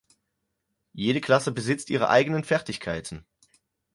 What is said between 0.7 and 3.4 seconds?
Jede Klasse besitzt ihre eigenen Fertigkeiten.